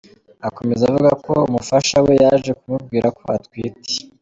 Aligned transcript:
Akomeza 0.47 0.81
avuga 0.89 1.11
ko 1.25 1.33
umufasha 1.47 1.95
we 2.05 2.13
yaje 2.23 2.51
kumubwira 2.59 3.07
ko 3.17 3.23
atwite. 3.37 3.91